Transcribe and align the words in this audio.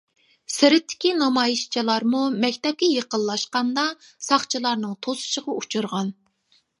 سىرتتىكى 0.51 1.09
نامايىشچىلارمۇ 1.17 2.21
مەكتەپكە 2.45 2.89
يېقىنلاشقاندا 2.93 3.83
ساقچىلارنىڭ 4.29 4.97
توسۇشىغا 5.09 5.59
ئۇچرىغان. 5.61 6.11